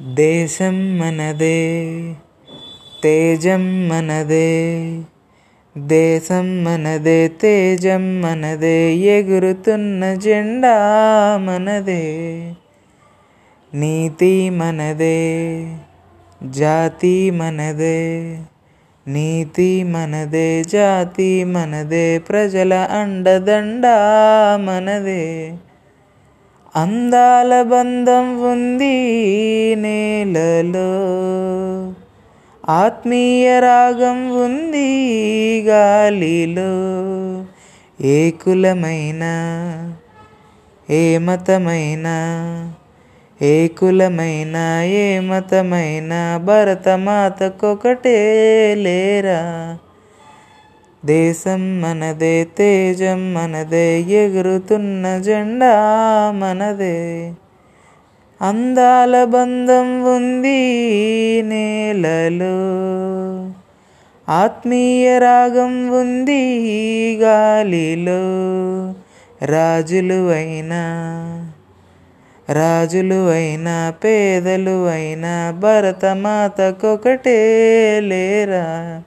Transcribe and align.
దేశం 0.00 0.98
మనదే 0.98 1.56
తేజం 3.02 3.88
మనదే 3.88 4.48
దేశం 5.76 6.64
మనదే 6.64 7.28
తేజం 7.28 8.20
మనదే 8.20 8.94
ఎగురుతున్న 8.96 10.14
జెండా 10.14 10.74
మనదే 11.38 12.02
నీతి 13.72 14.50
మనదే 14.50 15.16
జాతి 16.40 17.30
మనదే 17.30 17.98
నీతి 19.06 19.84
మనదే 19.84 20.62
జాతి 20.62 21.44
మనదే 21.44 22.18
ప్రజల 22.18 22.74
అండదండ 22.74 23.86
మనదే. 24.60 25.22
అందాల 26.76 27.62
బంధం 27.62 28.42
ఉంది 28.52 28.96
నేలలో. 29.78 30.90
ఆత్మీయ 32.72 33.60
రాగం 33.60 34.44
ఉంది 34.44 34.90
గాలిలో. 35.60 36.72
ఏ 38.06 38.30
కులమైన 38.30 39.24
ఏ 40.90 41.18
మతమైన 41.18 42.06
ఏ 43.42 43.68
కులమైన 43.68 44.80
ఏ 44.84 45.20
మతమైన 45.20 46.40
భరతమాతకొకటే 46.44 48.18
లేరా? 48.78 49.78
దేశం 51.06 51.80
మనదే 51.80 52.44
తేజం 52.44 53.34
మనదే 53.34 54.00
ఎగురుతున్న 54.00 55.18
జెండా 55.18 55.72
మనదే. 56.34 57.32
అందాల 58.42 59.24
బంధం 59.24 60.16
ఉంది 60.16 60.72
నేలలో. 61.42 62.56
ఆత్మీయ 64.32 65.18
రాగం 65.18 65.88
ఉంది 65.88 66.42
గాలిలో. 67.22 68.22
రాజులు 69.46 70.28
అయినా 70.28 70.82
రాజులు 72.52 73.28
అయినా 73.28 73.94
పేదలు 74.04 74.86
అయినా 74.86 75.50
భరతమాతకొకటే 75.50 77.38
లేరా? 78.00 79.02